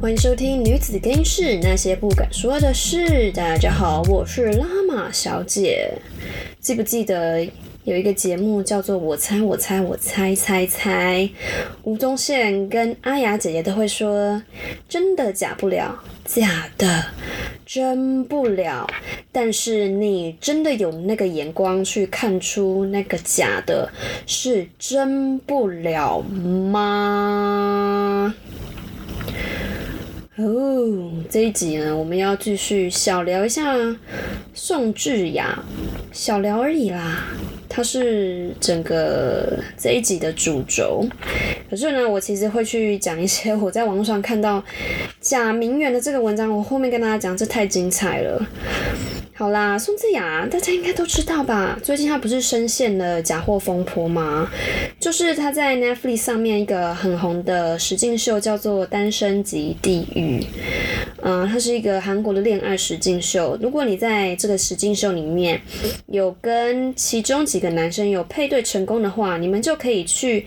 [0.00, 2.96] 欢迎收听《女子更衣室那些不敢说的事》。
[3.32, 5.92] 大家好，我是拉玛小姐。
[6.58, 7.46] 记不记得
[7.84, 11.28] 有一个节目叫做《我猜我猜我猜猜猜》？
[11.82, 14.42] 吴宗宪跟阿雅姐姐都会说
[14.88, 17.04] ：“真的假不了，假的
[17.72, 18.84] 真不了。”
[19.30, 23.88] 但是你真的有那个眼光去看出那个假的
[24.26, 26.20] 是真不了
[26.72, 26.74] 吗？
[30.36, 33.62] 哦，这一集呢，我们要继续小聊一下
[34.52, 35.62] 宋智雅，
[36.10, 37.24] 小聊而已啦。
[37.72, 41.06] 它是整个这一集的主轴，
[41.70, 44.62] 可是呢，我其实会去讲一些我在网络上看到
[45.20, 48.44] 贾明远的这个文章，我后面跟大家讲，这太精彩了。
[49.40, 51.78] 好啦，宋智雅大家应该都知道吧？
[51.82, 54.50] 最近她不是深陷了假货风波吗？
[55.00, 60.40] 就是她在 Netflix 上面一个很红的实境秀，叫做《单身级地狱》。
[61.22, 63.58] 嗯，它是一个韩国的恋爱实境秀。
[63.62, 65.58] 如果你在这个实境秀里面
[66.08, 70.44] 有跟其中几个男生有配对成功的话，你们就可以去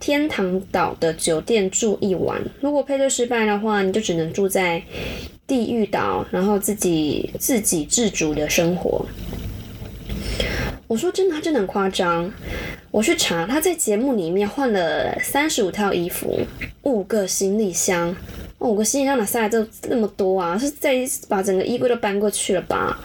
[0.00, 2.40] 天堂岛的酒店住一晚。
[2.62, 4.82] 如果配对失败的话，你就只能住在。
[5.50, 9.04] 地狱岛，然后自己自给自足的生活。
[10.86, 12.32] 我说真的，他真的很夸张。
[12.92, 16.38] 我去查，他在节目里面换了三十五套衣服，
[16.84, 18.14] 五个行李箱。
[18.60, 20.56] 五个行李箱哪塞来这那么多啊？
[20.58, 20.94] 是在
[21.28, 23.00] 把整个衣柜都搬过去了吧？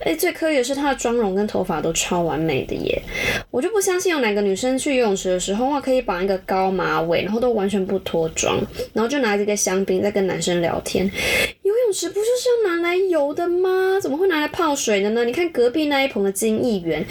[0.00, 3.00] 哎，最可以的是他的妆容跟头发都超完美的耶！
[3.52, 8.60] 我就不相信有哪个女生去游泳池的时候哇，可以绑一个高马尾，然后都完全不脱妆，
[8.92, 11.08] 然后就拿着一个香槟在跟男生聊天。
[11.66, 14.00] 游泳池不就是要拿来游的吗？
[14.00, 15.24] 怎么会拿来泡水的呢？
[15.24, 17.06] 你看隔壁那一棚的金议员，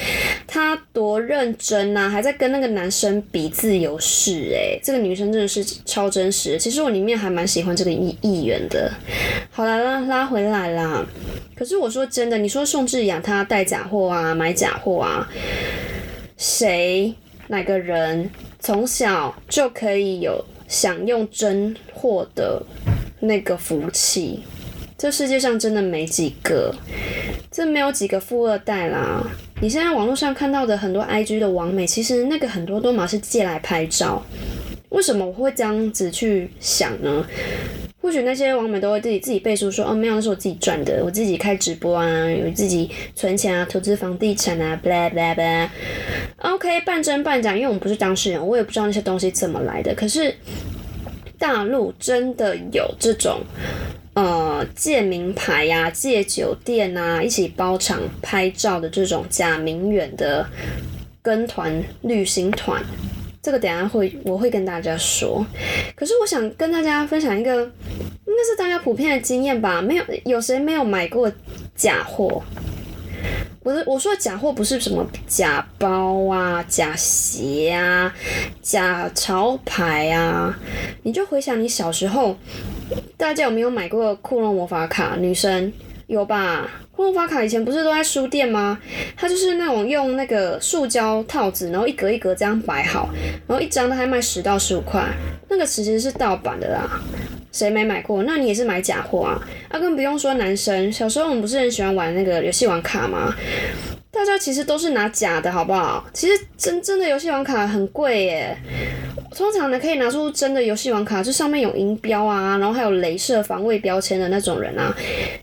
[0.45, 6.59] 他多认真啊，还在跟那个男生比自由式哎，这个女生真的是超真实。
[6.59, 7.86] 其实我里面还蛮喜欢这。
[7.86, 8.91] 个议议员的，
[9.52, 11.06] 好了，拉拉回来啦。
[11.56, 15.29] 可是我说真的，你说宋智雅她带假货啊，买假货啊，
[16.35, 17.13] 谁
[17.50, 18.28] 哪个人
[18.59, 22.59] 从小就可以有享用真货的
[23.19, 24.40] 那个福气？
[24.97, 26.73] 这世界上真的没几个，
[27.51, 29.22] 这没有几个富二代啦。
[29.61, 34.23] 你现在网络上看到的很多 IG 的网美，其实那个很多都嘛是借来拍照。
[34.89, 37.25] 为什么我会这样子去想呢？
[38.01, 45.67] 或许那些网美都会自己自己背书说，哦，没有，那是我自己赚的，我自己开直播啊，有自己存钱啊，投资房地产啊，blah blah blah。
[46.38, 49.94] OK，半真半假，因为我们不是当事人，我也不知道那些东西怎么来的。
[49.94, 50.34] 可是
[51.38, 53.41] 大陆真的有这种，
[54.16, 60.48] 呃，借名牌呀，借酒店啊，一起包场拍照的这种假名媛的
[61.22, 62.81] 跟团旅行团。
[63.44, 65.46] 这个等下会我会跟大家说，
[65.96, 69.81] 可是我想跟大家分享一个，应该是大家普遍的经验吧。
[69.81, 71.32] 没有有谁没有买过
[71.76, 72.42] 假货？
[73.66, 78.14] 我是我说的假货，不是什么假包啊、假鞋啊、
[78.62, 80.56] 假潮牌啊。
[81.02, 82.38] 你就回想你小时候，
[83.18, 85.16] 大家有没有买过库洛魔法卡？
[85.16, 85.74] 女生
[86.06, 86.70] 有吧？
[86.95, 88.79] 库洛法卡以前不是都在书店吗？
[89.17, 93.09] 它就是那种用那个塑胶套子，然后一格一格这样摆好，
[93.47, 95.03] 然后一张都还卖十到十五块。
[95.50, 96.89] 那个其实是盗版的啦，
[97.51, 98.23] 谁没买过？
[98.23, 99.41] 那你也是买假货啊？
[99.69, 103.35] 啊，更不用说男生，小时候我们不是很喜欢玩那个游戏王卡吗？
[104.16, 106.06] 大家其实都是拿假的，好不好？
[106.14, 108.58] 其实真真的游戏王卡很贵耶。
[109.36, 114.96] 通常呢，可以拿出真的游戏王卡，就上面有音标啊，然后还有镭射防卫标签的那种人啊，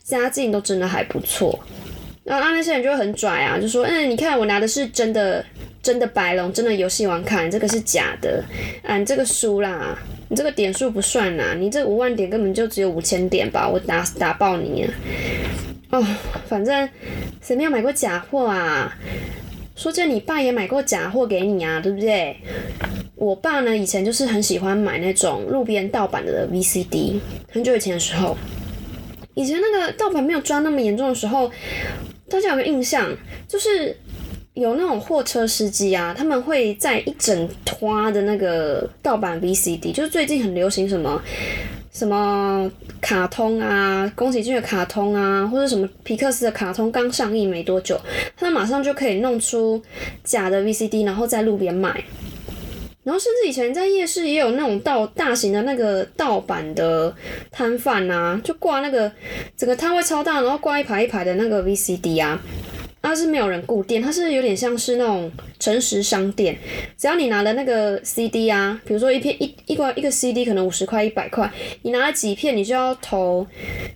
[0.03, 1.61] 家境都真的还不错。
[2.25, 5.45] 然后那些人就会很拽啊，就说：“嗯，你看我拿的是真的
[5.83, 8.43] 真的白龙，真的游戏王卡，你这个是假的，
[8.83, 14.89] 啊，你这个输啦，你这个点数不算啦，你这五万点根本就只有五千点吧，我打打爆你！
[15.93, 16.03] 哦，
[16.47, 16.89] 反正
[17.43, 18.93] 谁没有买过假货啊？
[19.77, 22.37] 说这你爸也买过假货给你啊，对不对？”
[23.15, 27.21] 我爸呢，以前就是很喜欢买那种路边盗版的 VCD。
[27.53, 28.37] 很久以前的时候，
[29.35, 31.51] 以前那个盗版没有抓那么严重的时候，
[32.29, 33.15] 大家有没有印象？
[33.47, 33.95] 就是
[34.55, 41.23] 有那种货车司机啊，他们会在一整拖的那个盗版 VCD，就是最近很流行什么
[41.93, 42.71] 什么
[43.03, 48.01] 卡通啊，宫崎骏的卡通啊，或者什么皮克斯的卡通刚上映没多久，
[48.37, 49.81] 他马上就可以弄出
[50.25, 52.03] 假的 VCD，然后在路边卖。
[53.05, 57.15] 然后甚至以前在夜市也有那种盗大型的那个盗版的
[57.51, 59.11] 摊贩啊，就挂那个
[59.57, 62.41] 整个摊位超大，然后挂一排一排的那个 VCD 啊。
[63.03, 66.57] 它是没有人固定，它是有点像是那种诚实商店。
[66.97, 71.51] 只要你拿了那个 CD 啊，比如说一片一一个一个 CD 可能五十块一百块，
[71.83, 73.47] 你拿了几片，你就要投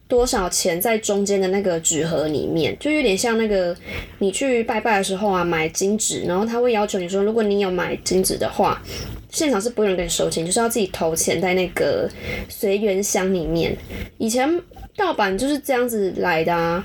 [0.06, 3.74] 多少钱在中间的那个纸盒里面，就有点像那个
[4.18, 8.82] 你去拜拜的时候啊，买金纸，然后他会要求你说，如果你有买金纸的话，
[9.30, 12.10] 现场是不用跟你收钱，就是要自己投钱在那个
[12.48, 13.74] 随缘箱里面。
[14.18, 14.60] 以前
[14.96, 16.84] 盗版就是这样子来的啊。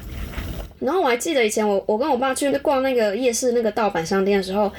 [0.82, 4.72] 然后我还记得以前我我跟我爸去逛那个夜市那个盗版商店的时候，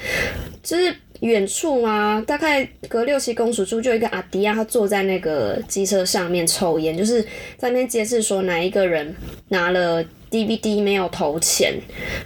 [0.61, 7.21] 就是远处啊，大概隔六七公尺处就有一个阿迪亚，他坐在那个机车上面抽烟，就是
[7.55, 9.15] 在那边揭示说哪一个人
[9.47, 11.73] 拿了 DVD 没有投钱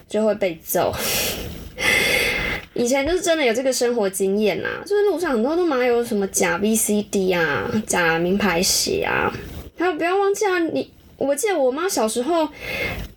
[0.09, 0.91] 就会被揍。
[2.73, 9.31] 以前就是真的有这个生活经验呐，就是路上很多都买有什么假 VCD 啊、假名牌鞋啊，
[9.77, 12.47] 还有不要忘记啊，你我记得我妈小时候。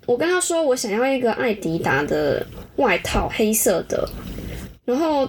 [0.07, 2.45] 我跟他说，我想要一个艾迪达的
[2.77, 4.09] 外套，黑色的。
[4.85, 5.29] 然后，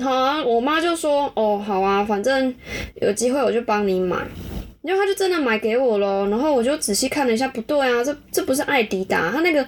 [0.00, 2.52] 好啊，我妈就说，哦，好啊，反正
[3.00, 4.16] 有机会我就帮你买。
[4.82, 6.26] 然后他就真的买给我咯。
[6.28, 9.66] 然后我就仔细看了一下，不对啊，这这不是艾迪达，他那个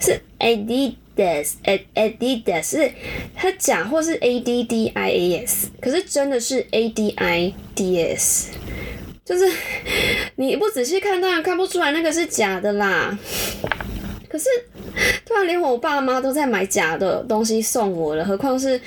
[0.00, 2.90] 是 Adidas，Adidas 是
[3.34, 8.52] 它假货是 A D D I A S，可是真的是 A D I D S。
[9.24, 9.50] 就是
[10.36, 13.16] 你不仔细看，当然看不出来那个是假的啦。
[14.32, 14.48] 可是，
[15.26, 18.80] 突然连我爸妈都在买假的东西送我了，何况是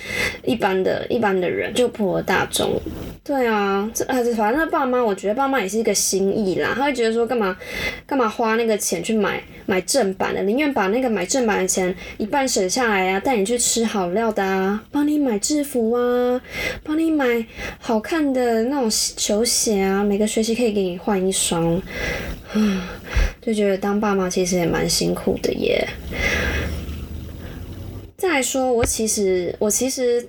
[0.43, 2.81] 一般的一般的人，就普罗大众。
[3.23, 6.73] 对啊，这啊，反正爸妈，我觉得爸妈也是一个心意啦。
[6.75, 7.55] 他会觉得说，干嘛
[8.07, 16.41] 干嘛花那个钱去买买正版的，宁愿把那个买正版的钱一半省下来啊，带你去吃好料的啊，帮你买制服啊，
[16.83, 17.45] 帮你买
[17.79, 21.79] 好看的那种球鞋啊，每个学期可以给你换一双。
[23.41, 25.87] 就觉得当爸妈其实也蛮辛苦的耶。
[28.17, 30.27] 再说，我其实我其实，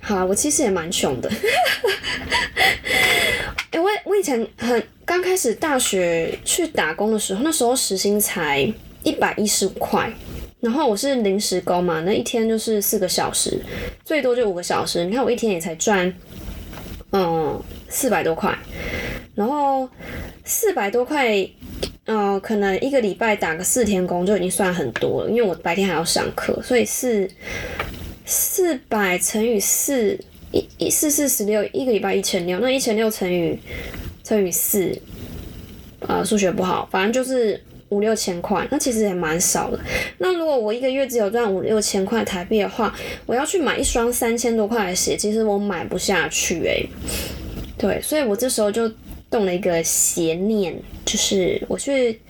[0.00, 1.30] 好，我其实也蛮穷的。
[3.70, 8.60] 哎，我我以前很刚开始大学去打工的时候，那时候时薪才
[9.02, 10.12] 一百一十五块，
[10.60, 13.60] 然后我是临时工嘛，那一天就是四个小时，
[14.04, 15.04] 最多就五个小时。
[15.04, 16.12] 你看我一天也才赚，
[17.12, 18.56] 嗯，四百多块。
[19.40, 19.88] 然后
[20.44, 21.34] 四百多块，
[22.04, 27.26] 呃，可能一个礼拜打个四天工就已经算很多了，因为我白天还要上课，所以是
[28.26, 30.20] 四百乘以四
[30.52, 33.58] 一一四四十六，一个礼拜一千六，那一千六乘以
[34.22, 34.94] 乘以四，
[36.00, 37.58] 呃，数学不好，反正就是
[37.88, 39.80] 五六千块，那其实也蛮少的。
[40.18, 42.94] 那如果我一个月只有赚五六千块台币的话，
[43.24, 46.86] 我要去买一双三千多块的鞋，其实我买不下去诶。
[47.78, 48.92] 对，所以我这时候就。
[49.30, 50.74] 动了一个邪念，
[51.04, 52.20] 就是我去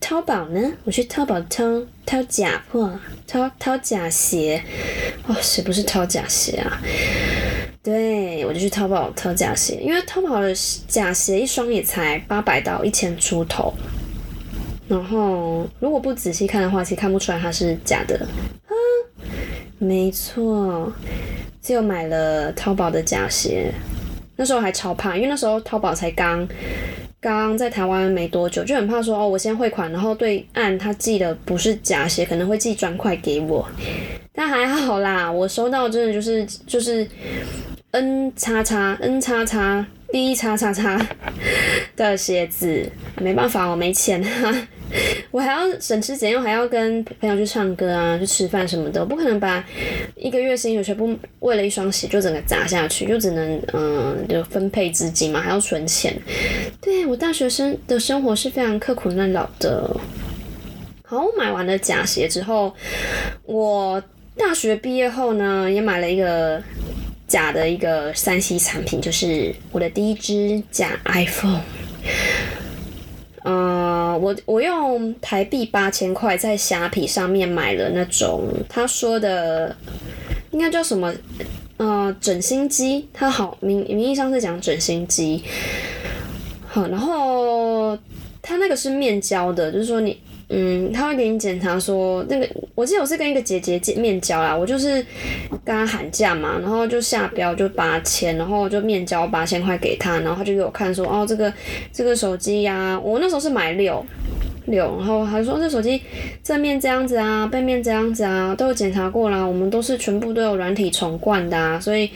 [0.00, 4.62] 淘宝呢，我去淘宝淘淘假货，淘淘假鞋，
[5.26, 6.80] 哦，谁不是淘假鞋啊？
[7.82, 10.54] 对，我就去淘宝淘假鞋，因为淘宝的
[10.86, 13.74] 假鞋一双也才八百到一千出头，
[14.86, 18.16] 然后如果不仔细看的话，其实看不出来它是假的
[18.66, 18.72] 啊。
[19.78, 20.92] 没错，
[21.62, 23.72] 就买了淘宝的假鞋。
[24.40, 26.48] 那时候还超怕，因为那时候淘宝才刚
[27.20, 33.68] 刚在台湾没多久，就很怕说哦，我先汇款，然后对岸他寄的不是假鞋，可能会寄砖块给我。
[34.32, 37.06] 但还好啦，我收到真的就是就是
[37.90, 41.00] N 叉叉 N 叉叉 B 叉叉叉
[41.96, 42.90] 的鞋子，
[43.20, 44.68] 没办法，我没钱啊。
[45.30, 49.64] 我还要省吃俭用，还要跟朋友去唱歌啊，去吃饭什么的，不可能把
[50.16, 56.12] 一个月薪水全部为了一双鞋就整个砸下去，就只能嗯，就分配资金嘛，还要存钱。
[56.80, 59.96] 对我大学生的生活是非常刻苦耐劳的。
[61.04, 62.74] 好，我买完了假鞋之后，
[63.44, 64.02] 我
[64.36, 66.60] 大学毕业后呢，也买了一个
[67.30, 71.60] 假的一个三 C 产品，就是我的第一支假 iPhone。
[73.44, 79.74] 嗯，我我用台币八千块在虾皮上面买了那种他说的
[80.50, 81.14] 应该叫什么？
[81.76, 85.44] 呃，整新机，它好名名义上是讲整新机。
[86.66, 87.96] 好，然后
[88.42, 90.18] 它那个是面交的，就是说你。
[90.52, 94.94] 嗯，他会给你检查说那个，我记得我是跟一个姐姐见面交啦，我就是
[95.64, 101.52] 跟她喊价嘛，然后就下标就八千，然后就面交八千块给她，然后他就给我看说，哦，这个
[101.92, 104.04] 这个手机呀，我那时候是买六
[104.76, 106.00] 然后他说这手机
[106.42, 112.10] 正面这样子啊，背面这样子啊，都有检查过啦，我们都是全部都有软体重灌的，啊，所以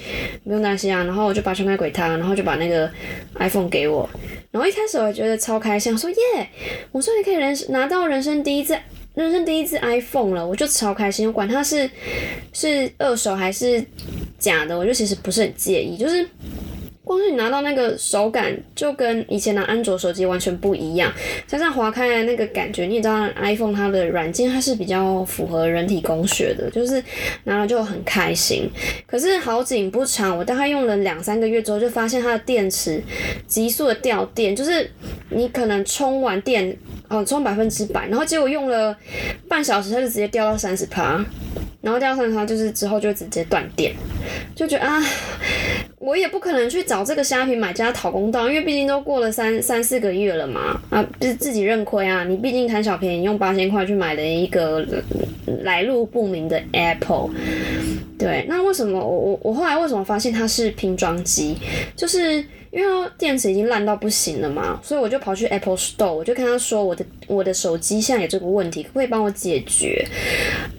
[0.44, 2.90] 不用担心啊，然后我就把钱块给他，然后就把那个
[3.38, 4.08] iPhone 给我。
[4.50, 6.16] 然后一开始我觉得超开心，说耶，
[6.92, 8.78] 我说：“你可以人拿到人生第一次
[9.14, 11.26] 人生第一次 iPhone 了，我就超开心。
[11.26, 11.90] 我管它是
[12.52, 13.84] 是二手还是
[14.38, 16.26] 假的，我就其实不是很介意，就是。
[17.04, 21.12] 光是你拿到那个手感，就跟以前拿安卓手机完全不一样。
[21.46, 27.02] 加上划开的那个感觉，你也知道，iPhone 它的软件它是比较符合人体工学的，就是
[27.44, 28.70] 拿了就很开心。
[29.06, 33.02] 可是好景不长，我大概用了两三个月之后，就发现它的电池
[33.46, 34.90] 急速的掉电，就是
[35.28, 36.74] 你可能充完电，
[37.08, 38.96] 哦，充百分之百，然后结果用了
[39.46, 41.22] 半小时，它就直接掉到三十趴。
[41.84, 43.94] 然后掉上它就是之后就直接断电，
[44.54, 44.98] 就觉得啊，
[45.98, 52.24] 我也不可能去找这个虾皮买家讨公道，因为毕竟都过了三三四个月了嘛，啊，是自己认亏啊。
[52.24, 54.82] 你毕竟贪小便宜，用八千块去买了一个
[55.62, 57.28] 来路不明的 Apple，
[58.18, 61.58] 对，那为什么我我我后来为什么发现它是拼装机，
[61.94, 62.42] 就是。
[62.74, 70.04] 因为电池已经烂到不行了嘛，所以我就跑去 Apple Store，我就跟他说我的我的手机现在有这个问题，可不可以帮我解决？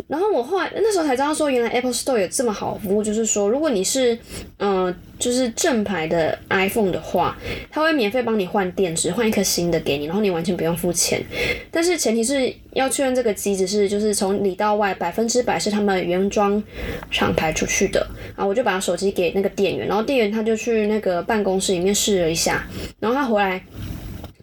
[0.08, 4.18] 然后我后来那时候才知道说，原来 Apple Store 有这么好服务，就是说如果你是
[4.60, 4.94] 嗯。
[5.18, 7.38] 就是正牌的 iPhone 的话，
[7.72, 11.24] 它会免费帮你换电池，换一颗新的给你，然后你完全不用付钱。
[11.72, 16.64] 但是前提是要确认这个机子是就是从里到外百分之百是他们原装
[17.12, 18.00] 厂牌出去的
[18.38, 18.46] 然后。
[18.48, 22.64] 我就把手机给那个店员，然后店员他就去那个办公室里面试了一下，
[23.00, 23.62] 然后他回来。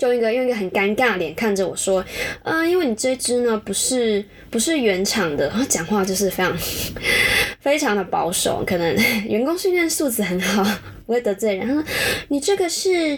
[0.02, 2.04] 就一个用一个很尴尬脸看着我说，
[2.42, 6.58] 嗯，因为你这只呢不是不是原厂的，然 后讲话就是非常
[7.62, 8.96] 非常的保守，可能
[9.28, 10.64] 员工训练素质很好，
[11.06, 11.68] 不会得罪人。
[11.68, 11.84] 他说
[12.26, 13.16] 你这个是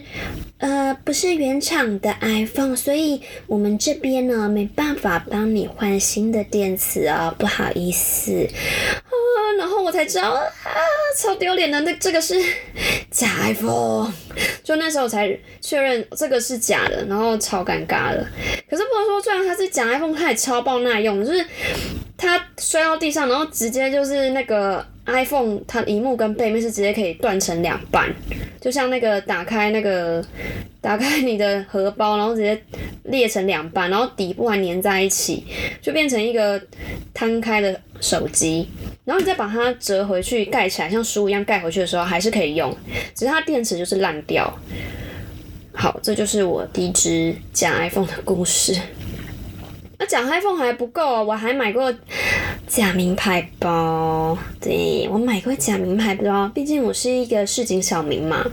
[0.59, 9.11] 呃不是原厂的 iPhone，所以我们这边呢没办法帮你换新的电池啊，不好意思啊。
[9.57, 10.51] 然后我才知道啊，
[11.17, 12.35] 超丢脸的，那这个是
[13.11, 14.13] 假 iPhone，
[14.65, 18.27] 就那时候才确认这个是假的，然后超尴尬的。
[18.69, 21.45] 可是不能说，虽然它是假 iPhone，它也超爆耐用，就是
[22.17, 24.85] 它摔到地上，然后直接就是那个。
[25.07, 28.09] iPhone 它荧幕跟背面是直接可以断成两半，
[28.61, 30.25] 就像那个打开那个
[30.81, 32.59] 打开你的荷包，然后直接
[33.05, 35.45] 裂成两半，然后底部还粘在一起，
[35.83, 36.61] 就变成一个
[37.13, 38.69] 摊开的手机。
[39.05, 42.75] 然后你再把它折回去盖起来，像书一样盖回去的时候还是可以用，
[43.15, 44.51] 只是它电池就是烂掉。
[45.75, 48.75] 好，这就是我第一支假 iPhone 的故事。
[49.99, 51.95] 那讲 iPhone 还不够，我还买过
[52.67, 54.37] 假名牌包。
[54.61, 58.45] 对我买过假名牌包，毕竟我是一个市井小民嘛。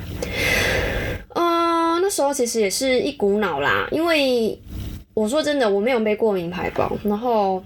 [1.35, 4.59] 嗯，那时候其实也是一股脑啦，因为
[5.13, 7.63] 我说真的，我没有背过名牌包，然后。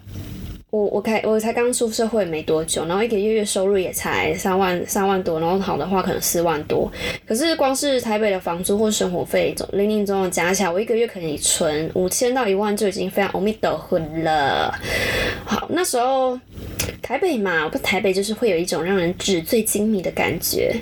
[0.76, 6.92] 我我开我才刚出社会没多久，然后一个月月收入也才三万三万多，然后好的话可能四万多。
[7.26, 14.74] 可是光是台北的房租或生活费，总零零总总加起来，我一个月可能存五千到一万就已经非常阿弥陀佛了。
[15.46, 16.38] 好，那时候
[17.02, 20.76] 台北嘛，我台北就是会有一种让人纸醉金迷的感觉，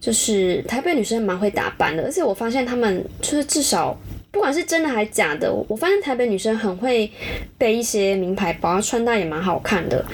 [0.00, 3.98] 就是台北女生蛮会打扮的，而且我发现她们就是至少。
[4.32, 7.10] 不管是真的还是假的，我发现台北女生很会
[7.58, 10.04] 背一些名牌包，穿搭也蛮好看的，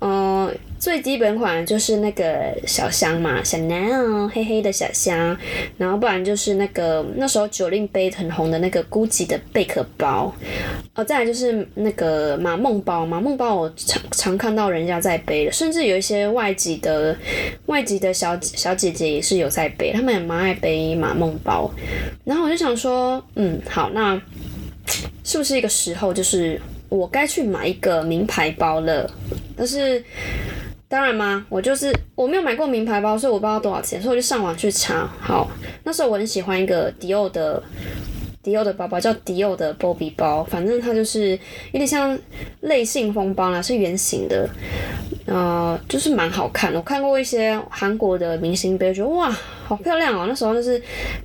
[0.00, 0.19] 嗯。
[0.80, 5.36] 最基本款就是那个小香嘛，小男哦，黑黑的小香，
[5.76, 10.34] 然后不然就是那个那时候九令背很红的那个 GUCCI 的贝壳包，
[10.94, 17.14] 哦，再来就是那个马梦包，马梦包我常常看到人家在背的，甚至有一些外籍的
[17.66, 21.70] 外籍的小小姐姐也是有在背，他们也蛮爱背马梦包，
[22.24, 24.18] 然后我就想说，嗯，好，那
[25.24, 26.58] 是不是一个时候就是
[26.88, 29.12] 我该去买一个名牌包了？
[29.54, 30.02] 但是。
[30.90, 31.46] 当然吗？
[31.48, 35.08] 我就是我没有买过名牌包，所以我不知道多少钱，所以我就上网去查。
[35.20, 35.48] 好，
[35.84, 37.62] 那时候我很喜欢一个迪奥的
[38.42, 41.30] 迪奥的包包，叫迪奥的 Bobby 包，反正它就是
[41.70, 42.18] 有点像
[42.62, 44.50] 类信封包啦，是圆形的，
[45.26, 46.78] 呃，就是蛮好看的。
[46.80, 49.30] 我看过一些韩国的明星背，觉得哇，
[49.64, 50.26] 好漂亮哦。
[50.28, 50.82] 那时候就是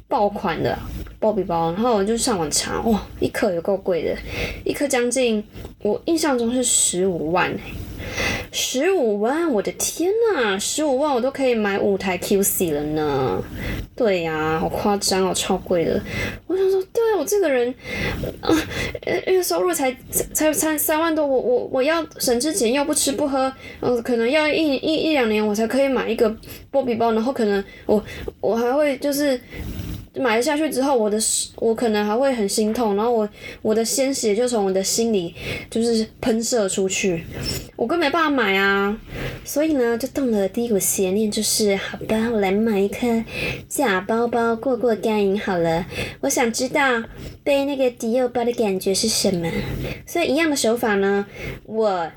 [0.07, 0.77] 爆款的
[1.19, 4.15] Bobby 包，然后我就上网查，哇，一颗有够贵的，
[4.63, 5.43] 一颗将近，
[5.81, 7.51] 我印象中是十五万
[8.57, 10.57] 十五万，我的天呐！
[10.57, 13.43] 十五万我都可以买五台 QC 了呢。
[13.97, 16.01] 对呀，好夸张哦，超贵的。
[16.47, 17.75] 我想说，对啊，我这个人，
[18.39, 18.55] 啊，
[19.27, 19.93] 因为收入才
[20.33, 26.33] 才才三万多，我我我要省吃俭用，不吃不喝，嗯，可能要一一一两年我才可以买一个
[26.71, 28.01] 波比包，然后可能我
[28.39, 29.37] 我还会就是。
[30.17, 31.17] 买了下去之后，我的
[31.57, 33.29] 我可能还会很心痛，然后我
[33.61, 35.35] 我的鲜血就从我的心里
[35.69, 37.23] 就是喷射出去，
[37.75, 38.97] 我更没办法买啊。
[39.43, 43.23] 所以呢，就动了第一股邪念，就是好吧，我来买一颗
[43.67, 45.85] 假包包过过干瘾好了。
[46.21, 47.03] 我想知道
[47.43, 49.49] 背那个迪奥包的感觉是什么。
[50.07, 51.25] 所以一样的手法呢，
[51.65, 52.09] 我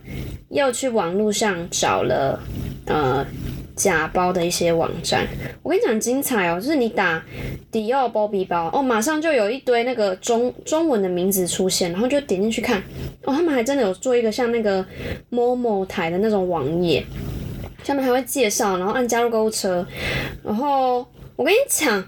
[0.51, 2.41] 又去网络上找了
[2.87, 3.27] 呃。
[3.79, 5.25] 假包的一些网站，
[5.63, 7.25] 我跟你讲精彩哦，就是你打
[7.71, 12.83] 迪奥包皮包哦，马上就有一堆那个中中文的名字出现，然后就点进去看
[13.23, 14.85] 哦，他们还真的有做一个像那个
[15.31, 17.05] 某某台的那种网页，
[17.85, 19.87] 下面还会介绍，然后按加入购物车，
[20.43, 21.07] 然后
[21.37, 22.05] 我跟你讲，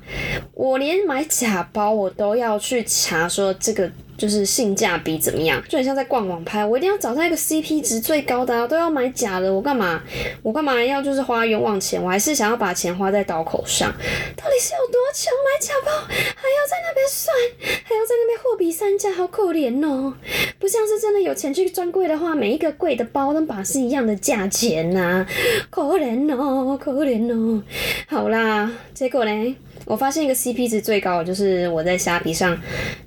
[0.54, 3.88] 我连买假包我都要去查说这个。
[4.20, 10.02] 就是性价比怎么样，就很像在逛网拍，我一定要找到一个 CP 值最高的，都要买假的，我干嘛？
[10.42, 12.02] 我干嘛要就是花冤枉钱？
[12.02, 13.90] 我还是想要把钱花在刀口上。
[13.90, 17.34] 到底是有多穷买假包，还要在那边算，
[17.82, 20.12] 还要在那边货比三家，好可怜哦！
[20.58, 25.26] 不像是真的有钱去专柜的话，每一个贵的包都把是一样的价钱呐，
[25.70, 27.62] 可怜哦，可怜哦。
[28.06, 29.56] 好啦，结果呢？
[29.86, 32.56] 我发现一个 CP 值最高的，就是我在虾皮上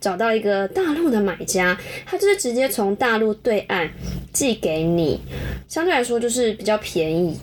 [0.02, 3.90] 找到一个大陆的买家，他就是直接从大陆对岸
[4.32, 5.20] 寄给你，
[5.68, 7.38] 相对来说就是比较便宜。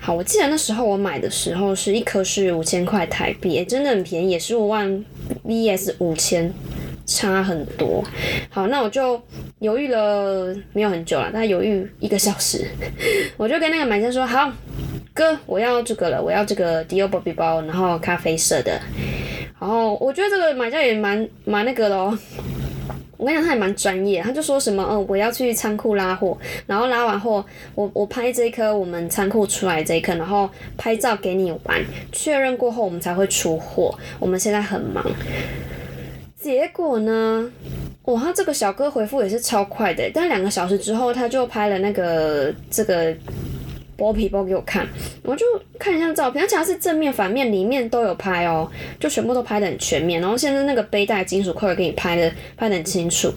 [0.00, 5.04] 好，我记得那时候我买的时候是一颗是五千块台币，也真的很便宜，也十五万
[5.46, 6.52] VS 五千，
[7.06, 8.04] 差很多。
[8.50, 9.18] 好，那我就
[9.60, 12.68] 犹豫了没有很久了，大概犹豫一个小时，
[13.38, 14.52] 我就跟那个买家说好。
[15.14, 18.72] 哥，我要这个了，我要这个迪奥包皮包，然后咖啡色的。
[19.60, 22.18] 然后我觉得这个买家也蛮蛮那个的。
[23.24, 27.42] 我跟你讲，他也蛮专业，他就说什么，嗯，我要去仓库拉货，然后拉完货，
[27.74, 33.98] 我我拍这一颗我们仓库出来这一颗，然后拍照给你玩，确认过后我们才会出货。
[34.20, 35.02] 我们现在很忙。
[36.36, 37.50] 结果呢，
[38.02, 43.14] 哇，他这个小哥回复也是超快的，但两个小时之后他就拍了那个这个。
[43.96, 44.86] 剥皮包给我看，
[45.22, 45.44] 我就
[45.78, 50.20] 看一下照片，而且它是正面、反面、里面都有拍哦，就全部都拍的很全面。
[50.20, 53.32] 然后现在那个背带金属块给你拍的拍的很清楚。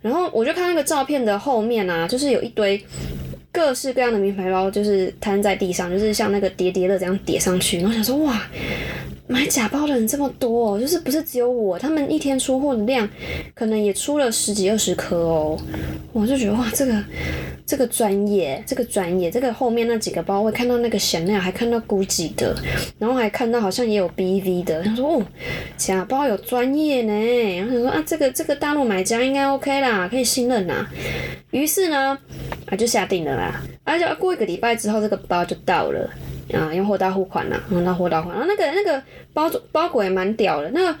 [0.00, 2.82] 然后我就看那个照片的后面啊，就是有一堆
[3.52, 7.78] 各式各样的名牌包，就是摊在地上，就是像那个叠叠乐这样叠上去。
[7.78, 8.40] 然后想说哇。
[9.26, 13.08] 买假包的人这么多，哦就是不是只有我，他们一天出货的量
[13.54, 15.58] 可能也出了十几二十颗哦。
[16.12, 16.92] 我就觉得哇，这个
[17.66, 22.54] 这个专业，这个专业，这个后面那几个包会看到那个显亮，还看到 GUCCI 的，
[22.98, 24.82] 然后还看到好像也有 BV 的。
[24.82, 25.22] 他说哦，
[25.76, 27.56] 假包有专业呢。
[27.58, 30.88] 然后他说啊，这个这个大陆买家应该 OK 啦，可以信任啦。
[31.50, 32.18] 于是呢，
[32.66, 33.62] 啊就下定了啦。
[33.84, 36.10] 而且过一个礼拜之后，这个包就到了。
[36.52, 38.36] 啊，用货到付款啦，用到货到款。
[38.36, 40.98] 然后那个那个包包裹也蛮屌的，那个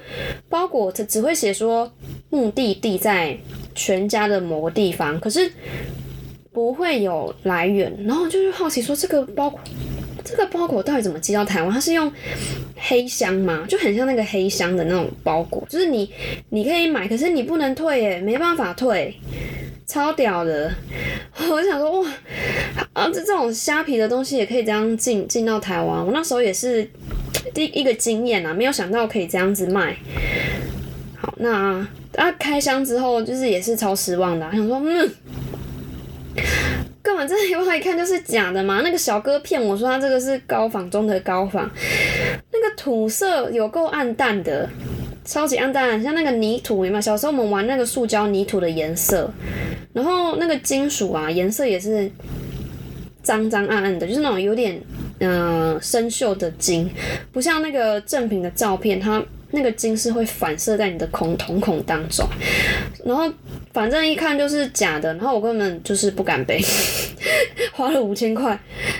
[0.48, 1.92] 包裹它只会写说
[2.30, 3.36] 目的地在
[3.74, 5.52] 全家的某个地方，可是
[6.54, 7.92] 不会有来源。
[8.06, 9.60] 然后就是好奇说，这个包裹
[10.24, 11.70] 这个包裹到底怎么寄到台湾？
[11.70, 12.10] 它是用
[12.76, 13.66] 黑箱吗？
[13.68, 16.10] 就很像那个黑箱的那种包裹，就是你
[16.48, 19.14] 你可以买，可是你不能退耶，没办法退。
[19.86, 20.72] 超屌的，
[21.50, 22.08] 我想说哇，
[22.94, 26.88] 啊这这种虾皮的东西也可以这样进进到台湾，我那时候也是
[27.52, 29.94] 第一个经验啊，没有想到可以这样子卖。
[31.18, 31.86] 好，那
[32.16, 35.10] 啊开箱之后就是也是超失望的，想说嗯，
[37.04, 41.68] 根本这一外一看就是假的嘛，那个小哥骗我说他这个是高仿中的高仿，
[42.50, 44.68] 那个土色有够暗淡的。
[45.26, 47.00] 超级暗淡，像那个泥土，有没有？
[47.00, 49.30] 小时候我们玩那个塑胶泥土的颜色，
[49.94, 52.10] 然后那个金属啊，颜色也是
[53.22, 54.78] 脏脏暗暗的，就是那种有点
[55.20, 56.90] 嗯生锈的金，
[57.32, 62.26] 不像那个正品的照片，它那个金是会反射在你的孔瞳孔当中，
[63.04, 63.30] 然后。
[63.74, 66.62] 反正一看就是假的，然后我根本就是不敢背，
[67.74, 68.56] 花了五千块，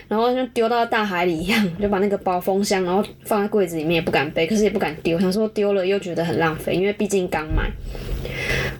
[0.09, 7.71] 然后就丢到大海里一样，就把那个包封箱，然后放在柜子里面，也不敢背，可是也不敢丢，想说丢了又觉得很浪费，因为毕竟刚买，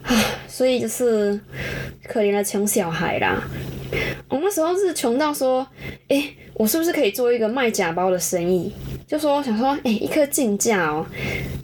[0.03, 0.13] 啊，
[0.49, 1.39] 所以就是
[2.03, 3.41] 可怜的穷小孩啦。
[4.29, 5.65] 我那时候是穷到说，
[6.07, 8.71] 哎，我是不是可以做一个卖假包的生意？
[9.07, 11.05] 就说想说，哎，一颗进价哦。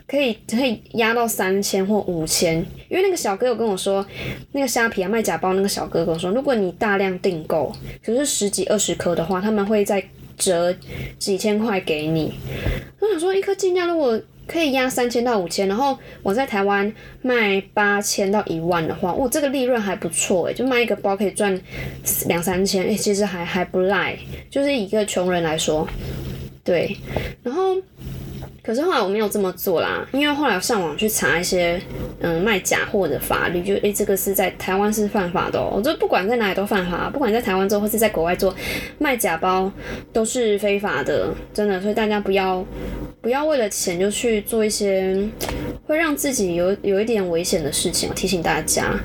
[0.08, 2.58] 可以可以压到三千或五千，
[2.90, 4.06] 因为那个小哥有跟我说，
[4.52, 10.04] 那个虾皮啊卖假包那个小哥跟我说，如果你大量订购，就是十几二十颗的话，他们会再
[10.38, 10.76] 折
[11.18, 12.34] 几千块给你。
[13.00, 14.20] 我想说，一颗进价如果
[14.52, 21.60] 可以压三千到五千，然后我在台湾卖八千到一万的话，哇，这个利润还不错诶，就卖一个包可以赚
[22.28, 24.18] 两三千，诶，其实还还不赖，
[24.50, 25.88] 就是一个穷人来说，
[26.64, 26.98] 对，
[27.44, 27.78] 然后。
[28.64, 31.82] 可是后来我没有这么做啦，因为后来上网去查一些
[32.20, 38.54] 嗯卖假货的法律，就诶、这个是在台湾是犯法的哦，就不管在哪里都犯法，不管在台湾做或是在国外做，
[39.00, 39.72] 卖假包
[40.14, 42.64] 都是非法的，真的，所以大家不要
[43.22, 45.16] 不要为了钱就去做一些
[45.86, 49.00] 会让自己有有一点危险的事情，提醒大家。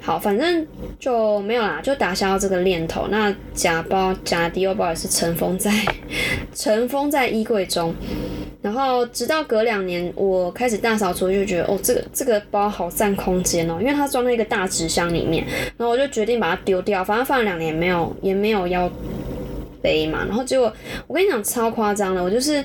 [0.00, 0.66] 好，反正
[0.98, 3.08] 就没有啦，就打消这个念头。
[3.08, 5.70] 那假包假迪欧包也是尘封在
[6.54, 7.94] 尘封在衣柜中。
[8.60, 15.44] 然后直到隔两年，我开始大扫除，就觉得哦，这个这个包好占空间哦，因为它装在一个大纸箱里面，
[15.76, 17.04] 然后我就决定把它丢掉。
[17.04, 18.90] 反正放了两年，没有也没有要
[19.82, 20.24] 背嘛。
[20.26, 20.72] 然后结果
[21.06, 22.62] 我跟你讲超夸张的，我就是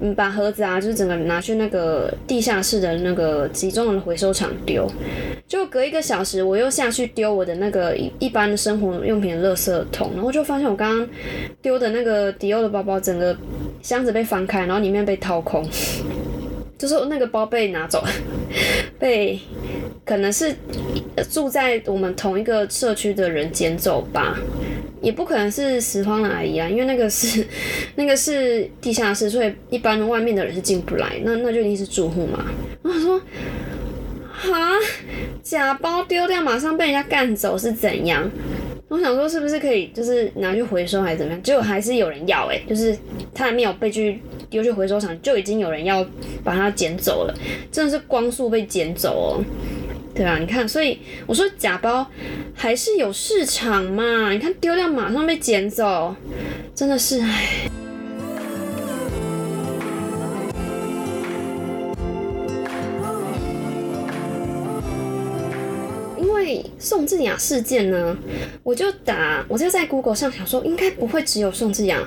[0.00, 4.90] 嗯把盒子啊，就是整个拿去那个地下室的那个集中的回收厂丢。
[5.46, 11.08] 就隔一个小时，我又下去丢我的那个一一般的生活用品的垃圾桶，然后就发现我刚刚
[11.62, 13.34] 丢的那个迪奥的包包，整个
[13.80, 15.66] 箱子被翻开，然后里面被掏空，
[16.76, 18.04] 就是那个包被拿走，
[19.00, 19.40] 被
[20.04, 20.54] 可能是
[21.30, 24.38] 住在我们同一个社区的人捡走吧，
[25.00, 27.46] 也不可能是拾荒的阿姨啊，因为那个是
[27.96, 32.44] 那个是地下室，所以一般外面的人是进不来，那那就一定是住户嘛。
[32.82, 33.20] 然后说。
[34.40, 34.52] 哈，
[35.42, 38.30] 假包丢掉，马上被人家干走是怎样？
[38.86, 41.42] 我想说是不是可以，就是拿去回收还是怎么样？
[41.42, 42.96] 结果还是有人要哎、就是
[43.34, 46.06] 他还没有被去丢去回收厂，就已经有人要
[46.44, 47.34] 把它捡走了，
[47.72, 49.44] 真的是光速被捡走哦。
[50.18, 52.04] 对啊，你看，所以我说假包
[52.52, 54.32] 还是有市场嘛。
[54.32, 56.16] 你看丢掉马上被捡走，
[56.74, 57.70] 真的是唉。
[66.78, 68.16] 宋智雅事件呢，
[68.62, 71.98] 我就打，我就在 Google 上想说，应该不会只有宋智雅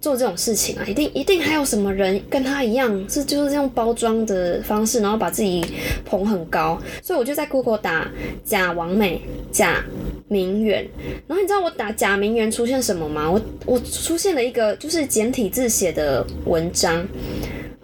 [0.00, 5.64] 做这种事情啊，一定一定还有什么人跟他一样，是就是这种包装的方式，然后把自己
[6.04, 8.10] 捧很高，所以我就在 Google 打
[8.44, 9.20] 假王美、
[9.52, 9.84] 假
[10.28, 10.88] 名媛，
[11.26, 13.30] 然后你知道我打假名媛出现什么吗？
[13.30, 17.06] 我我出现了一个就是简体字写的文章。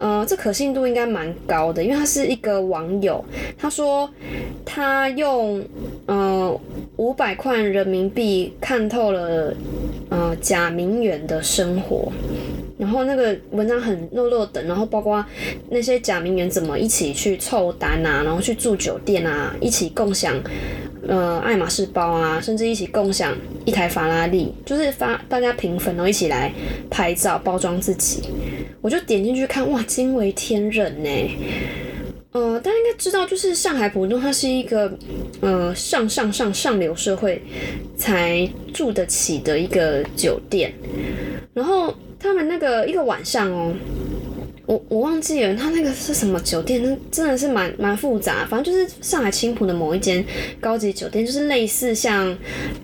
[0.05, 3.25] 呃，这可信度应该蛮高的，因为他是一个网友，
[3.57, 4.07] 他说
[4.63, 5.65] 他用
[6.05, 6.61] 呃
[6.97, 9.55] 五百块人民币看透了
[10.11, 12.13] 呃贾明远的生活，
[12.85, 15.25] 然后那个文章很落落等，然后包括
[15.71, 20.39] 那些假名媛怎么一起去凑单啊，然后去住酒店啊，一起共享
[21.09, 26.53] 呃爱马仕包啊，甚至一起共享一台法拉利，就是发大家平分，然后一起来
[26.91, 28.23] 拍照包装自己。
[28.83, 31.09] 我就点进去看，哇，惊为天人呢。
[32.33, 34.93] 呃，大家应该知道，就是上海浦东，它是一个
[35.41, 37.41] 呃上上上上流社会
[37.97, 40.75] 才住得起的一个酒店。
[41.55, 41.95] 然后
[42.25, 43.75] 他们那个一个晚上哦，
[44.65, 48.47] 我我忘记了，他那个是什么酒店，那真的是蛮蛮复杂。
[48.49, 50.25] 反正就是上海青浦的某一间
[50.59, 52.35] 高级酒店，就是类似像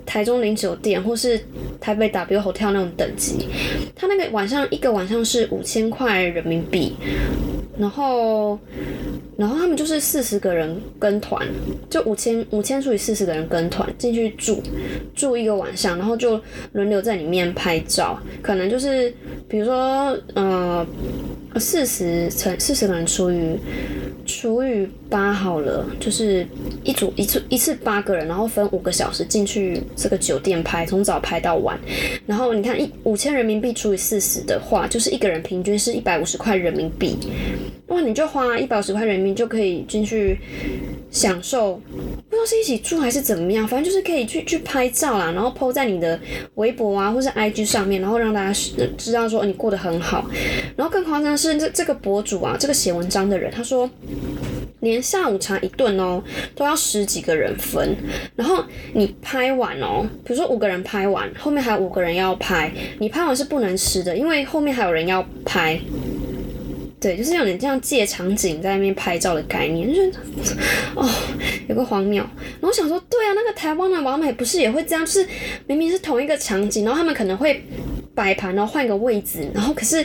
[0.05, 1.41] 台中林酒店或是
[1.81, 3.49] 台北 W Hotel 那种等级。
[3.97, 6.95] 他那个晚上一个晚上是五千块人民币，
[7.79, 8.59] 然后
[9.41, 11.49] 然后他们就是四十个人跟团，
[11.89, 14.63] 就五千五千除以四十个人跟团进去住
[15.15, 16.39] 住一个晚上，然后就
[16.73, 19.11] 轮流在里面拍照，可能就是
[19.49, 20.87] 比如说呃
[21.59, 23.59] 四十乘四十个人除以
[24.25, 26.47] 除以八好了，就是
[26.85, 31.79] 一组一次一次八个人，然后分五个小时进去这个酒店拍，从早拍到晚。
[32.27, 37.19] 然后你看一五千人民币除以四十的话，就是一个人平均是一百五十块人民币。
[37.89, 40.39] 哇，你就花一百五十块人民币就可以进去
[41.11, 46.19] 享受，不知道是一起住还是怎么样，反正就是可以去去拍照啦，然后 PO 在你的
[46.55, 48.61] 微博啊或是 IG 上面，然后让大家
[48.97, 50.31] 知道说你过得很好。
[50.77, 53.89] 然后更夸张是，这这个博主啊，这个写文章的人，他说。
[54.81, 56.23] 连下午茶一顿哦，
[56.55, 57.95] 都要十几个人分。
[58.35, 65.79] 然后你拍完哦，比如说五个人拍完，后面还有五个人要拍，你拍完是不能吃的，因为后面还有人要拍。
[66.99, 70.13] 对，就是有点这样借场景在那边拍照的概念，就是
[70.95, 71.07] 哦，
[71.69, 72.23] 有个荒谬。
[72.23, 75.27] 然后我想说，对啊，那个台湾的网美不是也会这样，就是
[75.67, 77.63] 明明是同一个场景，然后他们可能会
[78.21, 80.05] 摆盘，然后换个位置，然后可是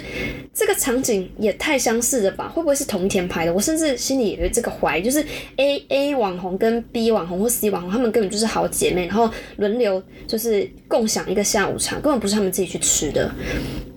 [0.54, 2.48] 这个场景也太相似了吧？
[2.48, 3.54] 会不会是同一天拍的？
[3.54, 5.22] 我甚至心里有这个怀疑，就是
[5.58, 13.30] A A 网红跟 B 网红或 C 网红，他们根本就是好姐妹，然后轮流就是共享一个下午茶，根本不是他们自己去吃的。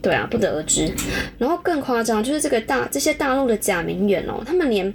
[0.00, 0.90] 对啊，不得而知。
[1.38, 4.92] 然后更夸张，就是这个大这些大陆的假名媛哦，他们连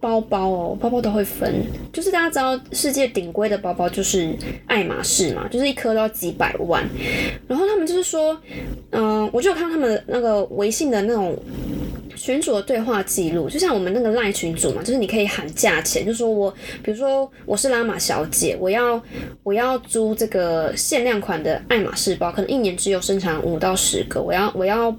[0.00, 1.64] 包包哦，包包都会分。
[1.92, 4.34] 就是大家知道世界顶规的包包就是
[4.66, 6.84] 爱马仕嘛，就是一颗都要几百万。
[7.48, 8.38] 然后他们就是说，
[8.90, 11.36] 嗯、我就有看他们的那个微信的那种。
[12.18, 16.50] 群主的对话记录，就像我们那个赖群主嘛，就是你可以喊价钱，就说我，
[16.82, 19.00] 比如说我是拉玛小姐，我要
[19.42, 24.94] 我要租这个限量款的爱马仕包，可能一年只有生产五到十个，我要我要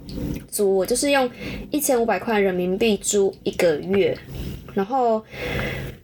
[0.49, 1.29] 租，我就是用
[1.71, 4.17] 一千五百块人民币租一个月，
[4.73, 5.23] 然后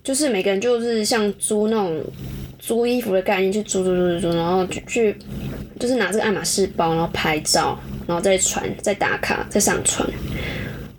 [0.04, 2.02] 就是每个人就是像租那种
[2.60, 5.15] 租衣服的概念去租租租租租，然后去去
[5.80, 10.08] 就是拿这个爱马仕包，然后拍照，然后再传，再打卡，再上传。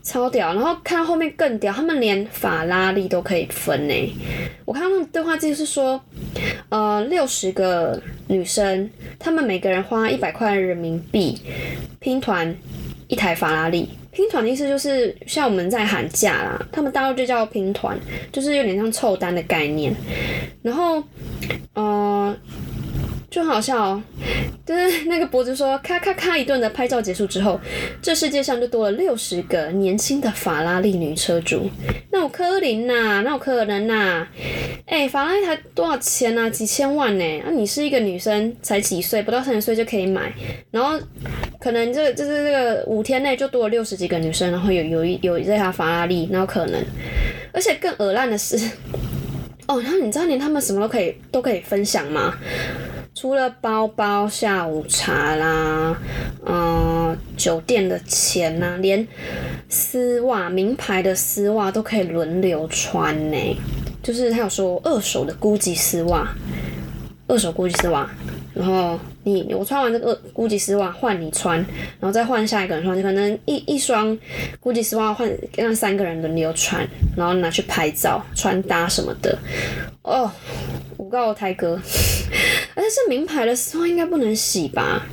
[0.03, 3.95] 超屌，然后看到后面更屌，他们连法拉利都可以分呢。
[4.67, 5.99] 我看他们对话记录是说，
[6.69, 11.41] 呃，六十个女生，她们每个人花一百块人民币
[12.05, 12.55] 拼团
[13.09, 13.89] 一台法拉利。
[14.13, 17.99] 拼团的意思就是像我们在喊价啦，他们大陆就叫拼团，
[18.31, 19.91] 就是有点像凑单的概念。
[20.63, 21.03] 然后，
[21.75, 22.37] 嗯。
[23.35, 24.03] 就好笑哦，
[24.65, 27.59] 就是那个博主说，咔咔咔一顿的拍照结束之后，
[28.01, 31.69] 这世界上就多了六十个年轻的法拉利女车主。
[32.13, 34.25] 那我柯林呐，那我可能呐，
[34.87, 36.49] 哎，法拉利才多少钱呢？
[36.49, 37.41] 几千万呢？
[37.41, 40.33] 啊，你是一个女生，才几岁，不到三十岁就可以买，
[40.71, 40.97] 然后
[41.59, 46.81] 可能这就是这个五天内就多了六十几个女生，然后有有一有这台法拉利，然后可能，
[47.53, 48.57] 而且更恶烂的是，
[49.67, 52.33] 哦，然后你知道连他们什么都可以都可以分享吗？
[53.25, 55.97] 除了包包、下午茶啦，
[56.45, 59.09] 嗯，酒店的钱呐，连
[59.67, 63.59] 丝袜、名牌的丝袜都可以轮流穿呢。
[64.03, 66.37] 就是他有说二手的 GUCCI 丝袜，
[67.27, 68.11] 二手 GUCCI 丝袜，
[68.53, 71.57] 然后你我穿完这个 GUCCI 丝袜换你穿，
[71.99, 74.15] 然后再换下一个人穿，可能一一双
[74.63, 79.39] GUCCI 丝袜换让三个人轮流穿，然后拿去拍照、穿搭什么的。
[80.03, 80.31] 哦，
[80.99, 81.81] 我告台哥。
[82.75, 85.07] 而且是名牌的丝袜，应该不能洗吧？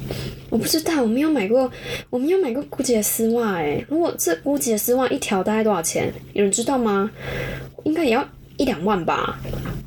[0.49, 1.71] 我不知道，我没有买过，
[2.09, 3.83] 我没有买过姑姐的丝袜哎。
[3.87, 6.11] 如果这姑姐的丝袜一条大概多少钱？
[6.33, 7.09] 有人知道吗？
[7.83, 9.39] 应该也要一两万吧。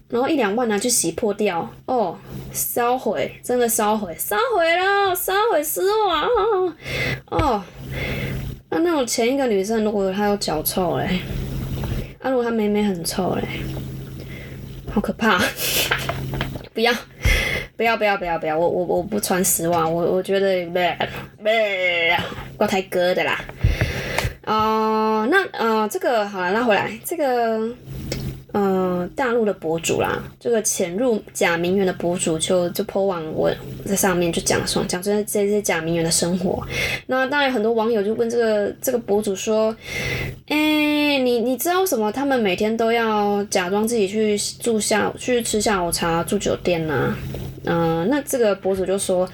[0.08, 2.16] 然后一两万拿去洗破掉哦，
[2.52, 6.24] 烧毁，真的烧毁，烧毁了，烧毁丝袜
[7.30, 7.64] 哦。
[8.70, 11.18] 那那种前一个女生如果她有脚臭嘞，
[12.20, 13.42] 啊如果她妹妹很臭嘞，
[14.90, 15.42] 好可怕，
[16.72, 16.92] 不要。
[17.76, 18.56] 不要不要不要不要！
[18.56, 20.74] 我我我不穿丝袜，我我觉得不
[21.42, 21.48] 不
[22.56, 23.40] 怪太哥的啦。
[24.46, 27.68] 哦，那呃，这个好了，拉回来，这个
[28.52, 33.50] 呃，大陆的博主啦，这个潜入假名媛的博主就就 po 网我
[33.84, 36.62] 在上面就讲说讲这这些假名媛的生活。
[37.06, 39.74] 那当然很多网友就问这个这个博主说，
[40.46, 42.12] 哎，你你知道什么？
[42.12, 47.16] 他们每天都要假装自己去住下去吃下午茶住酒店呢？
[47.66, 49.28] 嗯，那这个博主就说，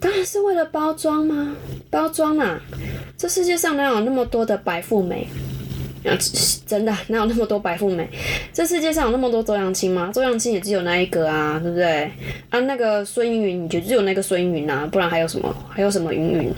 [0.00, 1.54] 当然是为了包装吗？
[1.90, 2.58] 包装啊！
[3.16, 5.28] 这世界上哪有那么多的白富美？
[6.04, 6.12] 啊，
[6.66, 8.08] 真的哪有那么多白富美？
[8.52, 10.10] 这世界上有那么多周扬青吗？
[10.12, 12.10] 周扬青也只有那一个啊，对不对？
[12.50, 15.54] 啊，那个孙云，你就只有那个孙云云啊，不然还有什么？
[15.70, 16.54] 还有什么云云？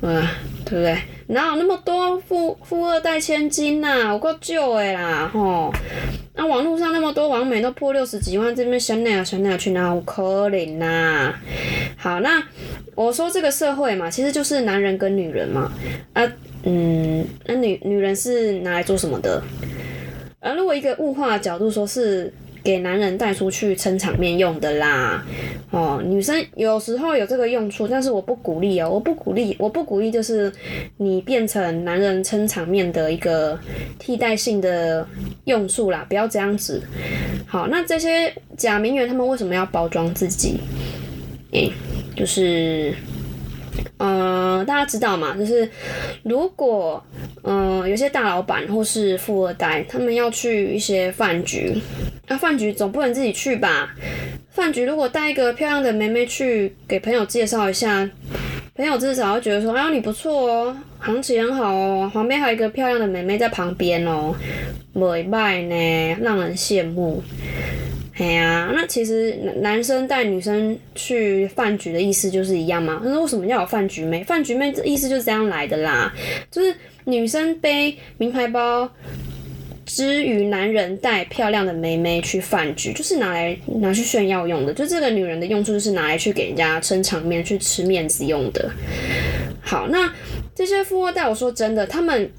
[0.00, 0.22] 嗯，
[0.64, 0.98] 对不对？
[1.28, 4.12] 哪有那么多富富二代千金呐？
[4.12, 5.72] 我够旧的啦，吼！
[6.34, 11.34] 那网络上那么多网美都破六十几万，这边香奈儿香奈儿去哪我可怜呐？
[11.96, 12.42] 好，那
[12.94, 15.70] 我说这个社会嘛，其实就是男人跟女人嘛。
[16.14, 16.22] 啊，
[16.64, 19.42] 嗯，那女女人是拿来做什么的？
[20.40, 22.32] 而如果一个物化角度说，是。
[22.62, 25.24] 给男人带出去撑场面用的啦，
[25.70, 30.52] 哦，女生有时候有这个用处，但是我不鼓励哦，我不鼓励，我不鼓励，就是
[30.98, 33.58] 你变成男人撑场面的一个
[33.98, 35.06] 替代性的
[35.44, 36.82] 用处啦，不要这样子。
[37.46, 40.60] 好，那这些假名媛他们为什么要包装自己？
[41.52, 41.70] 诶，
[42.16, 42.94] 就是。
[43.98, 45.36] 嗯，大家知道嘛？
[45.36, 45.68] 就是
[46.24, 47.02] 如果
[47.42, 51.80] 嗯有些大老板或是富二代，他们要去一些饭局，
[52.28, 53.94] 那饭局总不能自己去吧？
[54.50, 58.08] 饭局如果带一个漂亮的妹妹去给朋友介绍一下，
[58.74, 64.34] 朋友至少会觉得说，哎，你不错哦，行情很好哦，旁边还有一个漂亮的妹妹在旁边哦，
[64.92, 67.22] 美拜呢，让人羡慕。
[68.14, 73.00] 哎呀，那其实男生带女生去饭局的意思就是一样嘛。
[73.02, 74.22] 他说为什么要有饭局妹？
[74.22, 76.12] 饭局妹这意思就是这样来的啦，
[76.50, 78.86] 就是女生背名牌包，
[79.86, 84.74] 之于男人带漂亮的妹妹去饭局，就是拿来拿去炫耀用的。
[84.74, 88.70] 就这个女人的用处就是拿来去给人家撑场面、去吃面子用的。
[89.62, 90.12] 好，那
[90.54, 92.30] 这些富二代，我说真的，他们。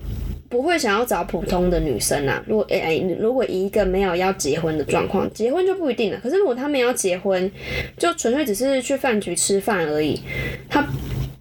[0.54, 2.40] 不会想要找普通的女生啊。
[2.48, 6.20] 如果诶，如果一个没有要结婚的状况，结婚就不一定了。
[6.22, 7.52] 可是如果他们要结婚，
[7.98, 10.22] 就纯粹只是去饭局吃饭而已，
[10.70, 10.88] 他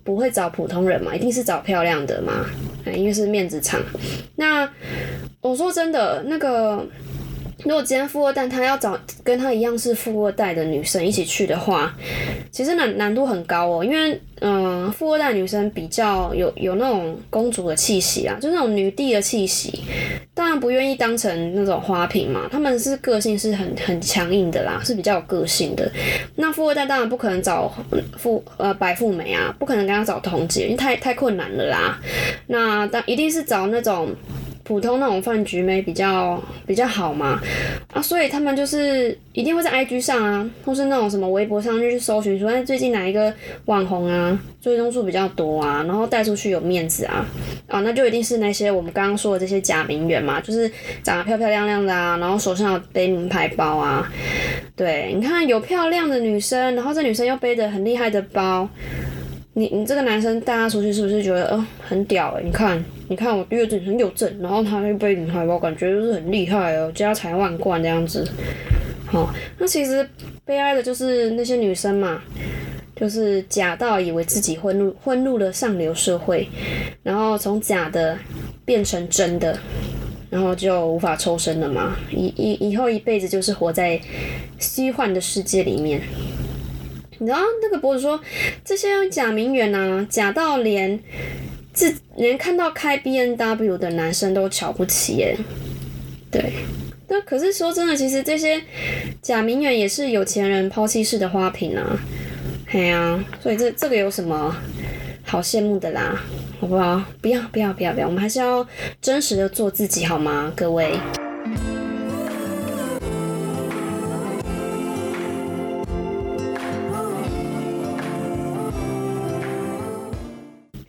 [0.02, 2.46] 不会找普通人嘛，一定是找漂亮的嘛。
[2.86, 3.78] 哎因为是面子场。
[4.36, 4.66] 那
[5.42, 6.86] 我说真的，那个。
[7.64, 11.94] 如果今天富二代他要找跟他一样是富二代的女生一起去的话，
[12.50, 19.84] 其实难难度很高哦，因为嗯，富二代女生比较有有那种公主的气息啊，就那种女帝的气息，
[20.34, 25.88] 当然不愿意当成那种花瓶嘛，他们是个性是很很强硬的啦，是比较有个性的。
[26.34, 27.72] 那富二代当然不可能找
[28.18, 32.00] 富呃白富美啊，不可能跟他找同姐，因为太太困难了啦。
[32.48, 34.12] 那但一定是找那种。
[34.64, 37.40] 普通那种饭局妹比较比较好嘛，
[37.92, 43.32] 啊，所以他们就是一定会在 IG 上啊，或是那种什么微博上就去搜寻说，哎，最近哪一个
[43.64, 47.26] 网红啊，追踪数比较多啊，然后带出去有面子啊，
[47.66, 50.70] 啊，那就一定是那些我们刚刚说的这些假名媛嘛，就是
[51.02, 54.08] 长得漂漂亮亮的啊，然后手上有背名牌包啊，
[54.76, 58.68] 对，你看有漂亮的女生，然后这女生又背着很厉害的包。
[59.54, 62.42] 你你这个男生带她出去是不是觉得呃很屌哎？
[62.42, 68.26] 你看你看我月子很有证，然后他又背女孩包，感觉就是很厉害哦，家财万贯这样子。
[69.04, 70.08] 好，那其实
[70.46, 72.22] 悲哀的就是那些女生嘛，
[72.96, 76.48] 就是假到以为自己混入混入了上流社会，
[77.02, 78.16] 然后从假的
[78.64, 79.58] 变成真的，
[80.30, 84.00] 然后就无法抽身了嘛，以以以后一辈子就是活在
[84.58, 86.00] 虚幻的世界里面。
[87.18, 88.18] 你知道那个博主说，
[88.64, 90.98] 这些假名媛啊，假到连
[91.72, 95.36] 自连看到开 B N W 的男生都瞧不起耶。
[96.30, 96.52] 对，
[97.08, 98.62] 那可是说真的，其实这些
[99.20, 101.98] 假名媛也是有钱人抛弃式的花瓶啊。
[102.66, 104.56] 嘿啊，所以这这个有什么
[105.24, 106.22] 好羡慕的啦？
[106.60, 107.02] 好不好？
[107.20, 108.66] 不要不要不要不要，我们还是要
[109.00, 110.52] 真实的做自己好吗？
[110.56, 110.92] 各位。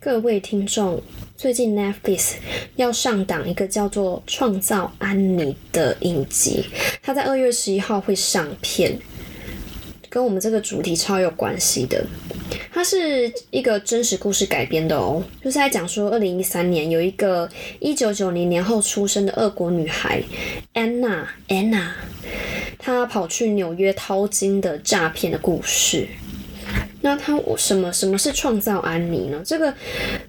[0.04, 1.00] 各位听众，
[1.34, 2.34] 最近 Netflix
[2.76, 6.66] 要上档一个叫做《创造安妮》的影集，
[7.02, 8.98] 它在二月十一号会上片，
[10.10, 12.04] 跟我们这个主题超有关系的。
[12.70, 17.48] 它是一个真实故事改编的哦，就是在讲说，二零一三年有一个
[17.80, 20.22] 一九九零年后出生的俄国女孩
[20.74, 21.96] 安娜，安娜，
[22.78, 26.06] 她跑去纽约淘金的诈骗的故事。
[27.04, 29.38] 那他什么什么是创造安妮呢？
[29.44, 29.72] 这个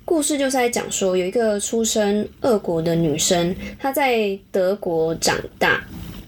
[0.03, 5.81] 故事就是在讲说，有一个出生俄国的女生，她在德国长大，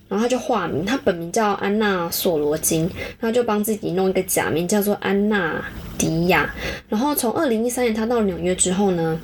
[0.07, 5.61] 然后她就化名，她本名叫安娜索罗金，她就帮自己弄一个假名叫做安娜
[5.97, 6.49] 迪亚。
[6.87, 9.19] 然后从二零一三年她到纽约之后呢，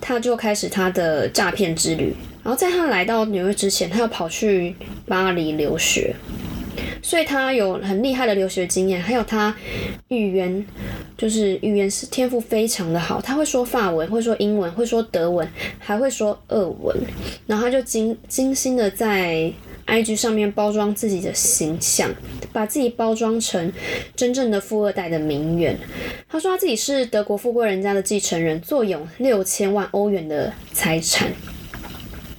[0.00, 2.14] 她就开始她的诈骗之旅。
[2.44, 4.76] 然后在她来到纽约之前，她又跑去
[5.08, 6.14] 巴黎留学。
[7.02, 9.54] 所以他有很厉害的留学经验，还有他
[10.08, 10.64] 语言
[11.16, 15.46] 就是语言是天赋非常的好，他会说法文，会说英文，会说德文，
[15.78, 16.96] 还会说俄文。
[17.46, 19.52] 然后他就精精心的在
[19.86, 22.10] IG 上面包装自己的形象，
[22.52, 23.70] 把自己包装成
[24.16, 25.78] 真正的富二代的名媛。
[26.28, 31.30] 他说他自己是德国富贵人家的继承人，坐拥六千万欧元的财产。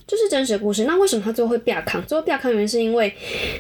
[0.08, 0.86] 就是真实故事。
[0.86, 2.04] 那为什么他最后会变康？
[2.06, 3.14] 最后变康原因是因为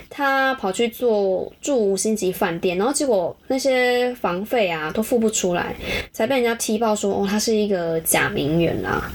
[0.09, 5.75] 他跑去做住五星级饭店，然后结果那些房费啊都付不出来，
[6.11, 9.11] 才被人家踢爆说哦，他是一个假名媛啊。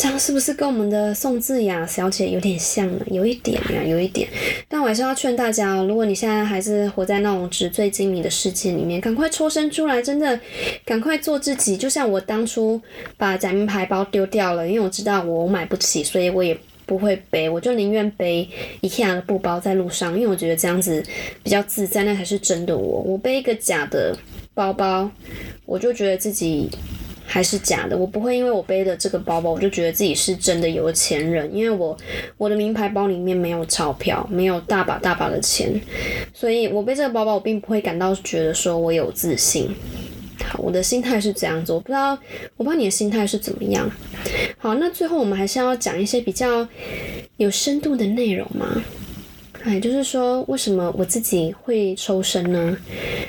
[0.00, 3.04] 这样是不是跟我们的宋智雅小姐有点像呢？
[3.10, 4.26] 有一点呀，有一点。
[4.66, 10.40] 但我还是要劝大家，如果你现在还是活在那种纸醉金迷的世界里面，赶快抽身出来，真的
[10.86, 11.76] 赶快做自己。
[11.76, 12.80] 就像我当初
[13.18, 16.56] 把假名牌包丢掉了，因为我知道我买不起，所以我也。
[16.86, 18.48] 不会背，我就宁愿背
[18.82, 21.00] IKEA 的布包在路上，因为我觉得这样子
[21.40, 23.00] 比较自在，那才是真的我。
[23.02, 24.12] 我背一个假的
[24.54, 25.08] 包包，
[25.66, 26.68] 我就觉得自己
[27.32, 27.96] 还是假的。
[27.96, 31.96] 我不会因为我背的这个包包，我就觉得自己是真的有钱人，因为我
[32.36, 35.80] 我的名牌包里面没有钞票，没有大把大把的钱，
[36.34, 39.72] 所以我背这个包包，我并不会感到觉得说我有自信。
[40.42, 42.10] 好，我的心态是这样子，我不知道，
[42.56, 43.88] 我不知道你的心态是怎么样。
[44.58, 46.66] 好，那最后我们还是要讲一些比较
[47.36, 48.82] 有深度的内容嘛。
[49.62, 52.76] 哎，就是说，为什么我自己会抽身呢？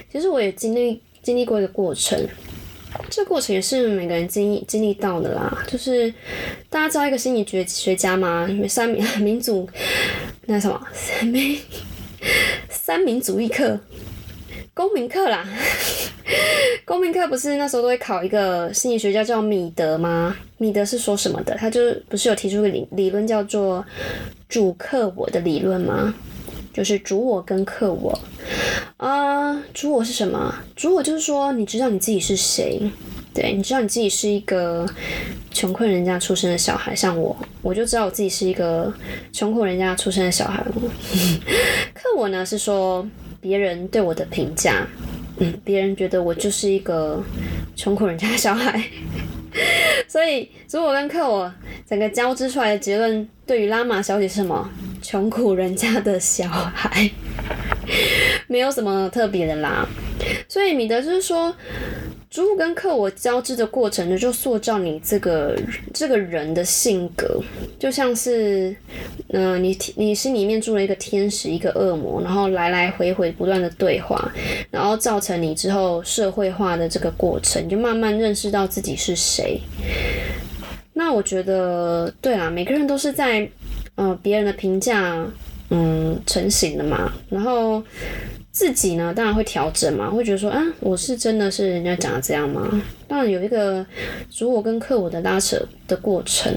[0.09, 2.17] 其实我也经历经历过一个过程，
[3.09, 5.63] 这过程也是每个人经历经历到的啦。
[5.67, 6.13] 就是
[6.69, 8.47] 大家知道一个心理学学家吗？
[8.67, 9.67] 三 民民主
[10.45, 11.57] 那什么三民
[12.69, 13.79] 三民主义课。
[14.73, 15.45] 公民课啦，
[16.85, 20.35] 公民课不是那时候都会考一个心理学家叫米德吗？
[20.57, 21.53] 米德是说什么的？
[21.55, 23.85] 他就不是有提出个理理论叫做
[24.47, 26.13] 主客我的理论吗？
[26.73, 28.17] 就是主我跟客我
[28.97, 30.53] 啊，主我是什么？
[30.75, 32.79] 主我就是说你知道你自己是谁，
[33.33, 34.87] 对，你知道你自己是一个
[35.51, 38.93] 穷困人家出生的小孩，像我，我就知道我自己是一个
[39.33, 40.63] 穷苦人家出生的小孩。
[41.93, 43.07] 客我呢是说
[43.39, 44.87] 别人对我的评价，
[45.39, 47.21] 嗯，别人觉得我就是一个
[47.75, 48.81] 穷苦人家的小孩。
[50.07, 51.53] 所以，如果跟克我
[51.87, 54.69] 整个交织出来的结论，对于拉玛小姐是什么？
[55.01, 57.09] 穷苦人家的小孩，
[58.47, 59.87] 没有什么特别的啦。
[60.47, 61.55] 所以米德就是说。
[62.31, 65.53] 主物跟客我交织的过程呢，就塑造你这个
[65.93, 67.41] 这个人的性格，
[67.77, 68.73] 就像是，
[69.27, 74.31] 嗯，你你心里面住了一个天使，一个恶魔，然后来来回回不断的对话，
[74.71, 79.59] 然后造成你之后社会化的这个过程，就慢慢认识到自己是谁。
[80.93, 83.45] 那我觉得，对啊，每个人都是在，
[83.95, 85.27] 呃，别人的评价，
[85.69, 87.83] 嗯，成型的嘛，然后。
[88.51, 92.69] 自己呢，当然会调整嘛，会觉得说，啊，我是真的是人家讲的这样吗？
[93.07, 93.85] 当然有一个
[94.29, 96.53] 主我跟客我的拉扯的过程。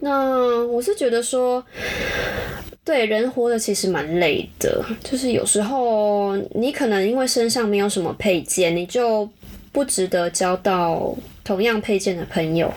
[0.00, 1.64] 那我是觉得说，
[2.84, 9.28] 对人活的其实蛮累的，就是有时候你可能因为身上没有什么配件，你就
[9.72, 12.72] 不值得交到同样配件的朋友。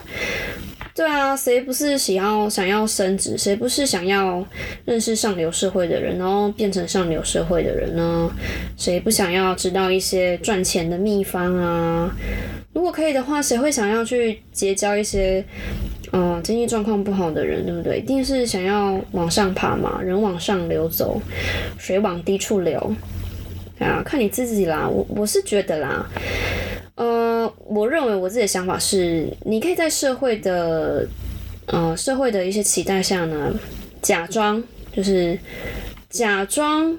[0.98, 3.38] 对啊，谁不是想要想要升职？
[3.38, 4.44] 谁不是想要
[4.84, 8.32] 认识上流社会的人，然后变成上流社会的人呢？
[8.78, 12.12] 谁不想要知道一些赚钱的秘方啊？
[12.74, 15.46] 如果可以的话，谁会想要去结交一些
[16.14, 18.00] 嗯经济状况不好的人，对不对？
[18.00, 21.22] 一定是想要往上爬嘛，人往上流走，
[21.78, 22.96] 水往低处流。
[23.78, 26.10] 啊，看你自己啦，我我是觉得啦。
[26.96, 27.27] 呃，
[27.66, 31.08] 我认为我自己的想法是，你可以在社会的，
[31.66, 33.54] 呃，社会的一些期待下呢，
[34.02, 35.38] 假装就是
[36.10, 36.98] 假装，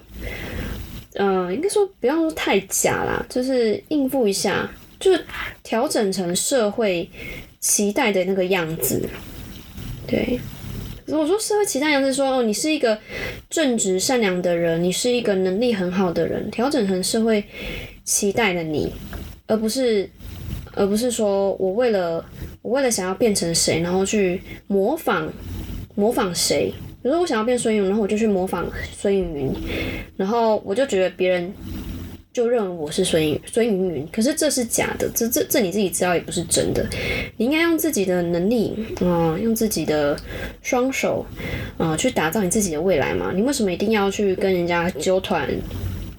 [1.14, 4.70] 呃，应该说不要说太假啦，就是应付一下，
[5.01, 5.12] 就
[5.62, 7.09] 调整成社会
[7.61, 9.09] 期待的那个样子。
[10.07, 10.38] 对，
[11.07, 12.99] 如果说社会期待样子说，哦，你是一个
[13.49, 17.44] 正直善良的人，你是一个能力很好的人，调整成社会
[18.05, 18.92] 期待的你。
[19.51, 20.07] 而不是，
[20.74, 22.24] 而不是说我为了
[22.62, 25.32] 我为了想要变成谁，然后去模仿
[25.94, 26.72] 模仿谁。
[27.00, 29.52] 比如说我想要变孙云，然后我就去模仿孙云云，
[30.16, 31.52] 然后我就觉得别人
[32.32, 34.08] 就认为我是孙云孙云云。
[34.12, 36.84] 可是这是假的，这这这你自己知道也不是真的。
[37.36, 40.16] 你应该用自己的能力，嗯，用自己的
[40.60, 41.24] 双手，
[41.78, 43.32] 嗯，去打造你自己的未来嘛。
[43.32, 45.48] 你为什么一定要去跟人家纠团？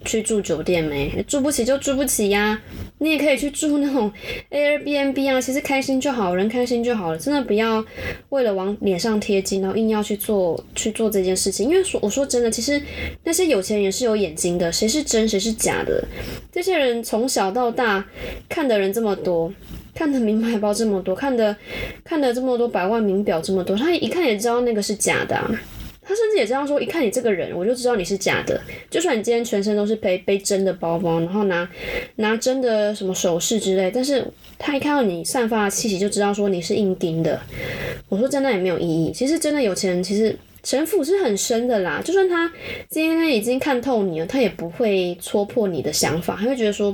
[0.06, 1.24] 去住酒店没？
[1.28, 2.62] 住不起就住不起呀。
[3.02, 4.12] 你也可以去住那种
[4.52, 7.18] Airbnb 啊，其实开心就好，人开心就好了。
[7.18, 7.84] 真的不要
[8.30, 11.70] 为了往脸上贴金，然后硬要去做去做这件事情。
[11.70, 12.82] 因为说我说真的，其实
[13.24, 16.04] 那些有钱人是有眼睛的，谁是真谁是假的。
[16.52, 18.06] 这些人从小到大
[18.50, 19.54] 看的人这么多，
[19.96, 21.56] 看的名牌包这么多，看的
[22.04, 25.40] 看的这么多百万名表这么多，他一看也知道那个是假的。
[26.10, 28.60] 他甚至也这样说：一看你这个人，我就知道你是假的。
[28.90, 31.70] 就算你今天全身都是背背真的包包，然后拿
[32.16, 34.26] 拿真的什么首饰之类，但是
[34.58, 37.40] 他一看到你散发的气息，就知道说你是硬钉的。
[38.10, 39.12] 我说真的也没有意义。
[39.12, 42.02] 其实真的有钱人，其实城府是很深的啦。
[42.04, 42.52] 就算他
[42.90, 46.92] 今天已经看透你了，他也不会戳破你的想法，他会觉得说，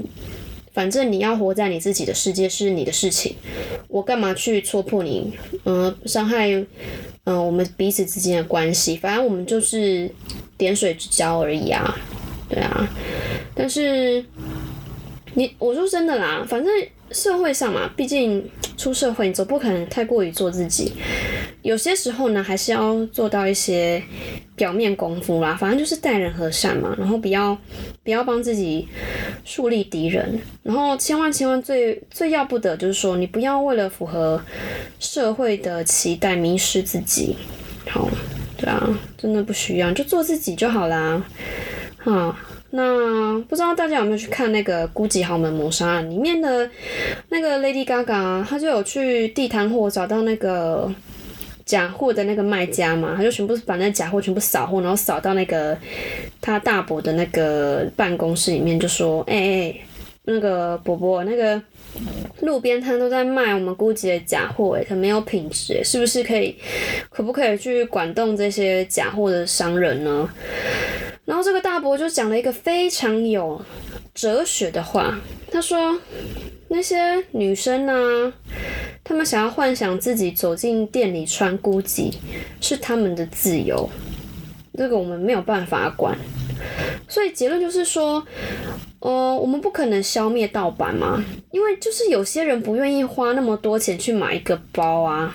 [0.75, 3.35] 反正你要活在你自己的世界是你的事情，
[3.87, 5.33] 我干嘛去戳破你？
[5.63, 6.65] 嗯，伤害。
[7.27, 10.07] 嗯，我们彼此之间的关系，反正我们就是
[10.59, 11.97] 点水之交而已啊，
[12.47, 12.87] 对啊。
[13.55, 14.23] 但是
[15.33, 16.71] 你，我说真的啦，反正
[17.09, 18.47] 社会上嘛，毕竟
[18.77, 20.91] 出社会，你总不可能太过于做自己。
[21.65, 23.99] 有些时候呢，还是要做到一些
[24.55, 25.57] 表面功夫啦。
[25.59, 27.57] 反正就是待人和善嘛，然后不要
[28.03, 28.87] 不要帮自己
[29.43, 34.39] 树立敌人，然后千万千万最最要不得就是说，你不要为了符合
[34.99, 37.35] 社会的期待迷失自己。
[37.89, 38.07] 好，
[38.55, 41.25] 对啊，真的不需要，就做自己就好啦。
[41.97, 42.37] 好，
[42.69, 46.69] 那不知道大家有没有去看那个《孤寂豪门谋杀案》里面的
[47.29, 50.93] 那个 Lady Gaga，她就有去地摊货找到那个。
[51.65, 55.75] 假货的那个卖家嘛，他就全部把那假货全部扫货，然后扫到那个
[56.39, 59.75] 他大伯的那个办公室里面，就说：“哎哎，
[60.25, 61.59] 那个伯伯，那个
[62.41, 66.55] 路边摊都在卖我们估计的假货，哎，很没有品质，是不是可以，
[67.09, 70.29] 可不可以去管动这些假货的商人呢？”
[71.25, 73.59] 然后这个大伯就讲了一个非常有
[74.13, 75.19] 哲学的话，
[75.51, 75.99] 他说
[76.75, 78.33] ：“那些女生呢？”
[79.01, 82.13] 她们想要幻想自己走进店里穿 GUCCI
[82.59, 83.89] 是她们的自由，
[84.77, 86.17] 这个我们没有办法管。
[87.07, 88.25] 所以结论就是说，
[88.99, 95.33] 呃，我们不可能消灭盗版嘛，因为就是有些人不愿意花那么多钱去买一个包啊。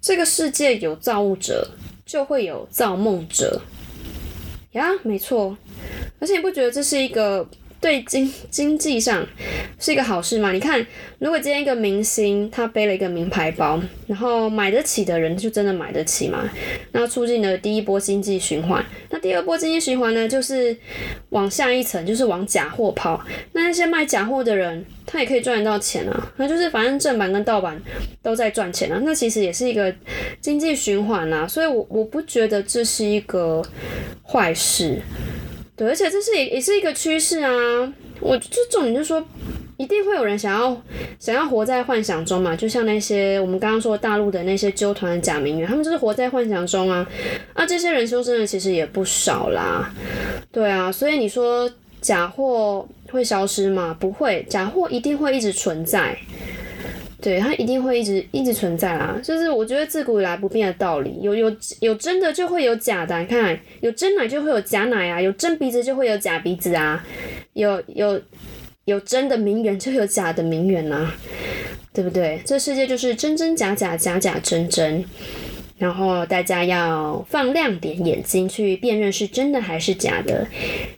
[0.00, 1.68] 这个世界有造物者，
[2.06, 3.60] 就会有造梦者
[4.72, 5.56] 呀，没错。
[6.20, 7.46] 而且你不觉得这是一个？
[7.80, 9.24] 对经经济上
[9.78, 10.50] 是一个好事嘛？
[10.50, 10.84] 你看，
[11.20, 16.48] 如果今天一个明星他背了一个名牌包，然后买得起的人就真的买得起嘛？
[16.92, 18.84] 那促进了第一波经济循环。
[19.10, 20.76] 那第二波经济循环呢，就是
[21.30, 23.24] 往下一层，就是往假货跑。
[23.52, 26.32] 那那些卖假货的人，他也可以赚得到钱啊。
[26.36, 27.80] 那就是反正正版跟盗版
[28.22, 29.00] 都在赚钱啊。
[29.04, 29.94] 那其实也是一个
[30.40, 31.46] 经济循环啊。
[31.46, 33.62] 所以，我我不觉得这是一个
[34.24, 35.00] 坏事。
[35.78, 37.50] 对，而且这是也也是一个趋势啊！
[38.20, 39.24] 我这重点就是说，
[39.76, 40.76] 一定会有人想要
[41.20, 47.08] 想要活在幻想中嘛，就像那些我们刚刚说大陆的那些纠团假名媛，他们就是活在幻想中啊！
[47.54, 49.94] 啊，这些人修真的其实也不少啦，
[50.50, 51.70] 对啊，所以你说
[52.00, 53.96] 假货会消失吗？
[54.00, 56.18] 不会，假货一定会一直存在。
[57.20, 67.04] 对，它一定会一直一直存在啦，就是我觉得自古以来不变的道理，有有有真的就会有假的，你看有真奶就会有假奶啊，有真鼻子就会有假鼻子啊，
[67.54, 68.20] 有有
[68.84, 71.10] 有真的名媛就有假的名媛呐，
[71.92, 72.40] 对不对？
[72.44, 75.04] 这世界就是真真假假，假假真真。
[75.76, 80.44] 然后大家要放亮点眼睛去辨认是真的还是假的，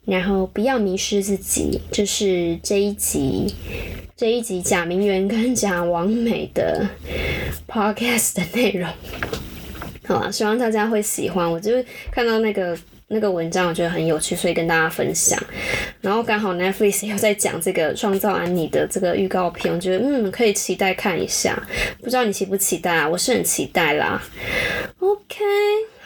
[0.07, 1.79] 然后不要迷失自己。
[1.93, 3.55] 这是这一集
[4.21, 6.87] 这一集假名媛跟假王美的
[7.67, 8.87] podcast 的内容。
[10.07, 11.51] 好了，希望大家会喜欢。
[11.51, 12.77] 我就看到那个。
[13.13, 15.37] 那个文章我觉得很有趣，所以跟大家分享。
[16.01, 21.61] 然后刚好 Netflix 又在讲这个创造安妮的这个预告片，我觉得嗯可以期待看一下。
[22.01, 23.09] 不知道你期不期待啊？
[23.09, 24.23] 我是很期待啦。
[25.01, 25.45] OK，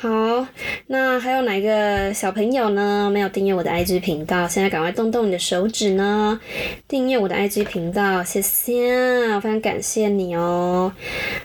[0.04, 0.46] 好，
[0.88, 3.08] 那还有哪个小朋友呢？
[3.10, 6.38] 没有订阅我的 IG 频道，现在赶快动动你的手指呢，
[6.86, 10.92] 订阅我的 IG 频道，谢谢，我非常感谢你哦。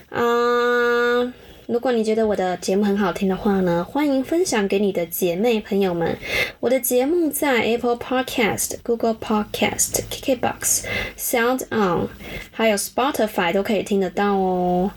[0.10, 1.34] 啊。
[1.70, 6.18] 如果你觉得我的节目很好听的话呢，欢迎分享给你的姐妹朋友们。
[6.60, 12.08] 我的节目在 Apple Podcast、Google Podcast、KKBox、Sound On，
[12.50, 14.90] 还有 Spotify 都可以听得到哦。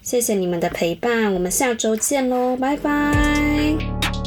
[0.00, 4.23] 谢谢你们的陪伴，我们下周见喽，拜拜。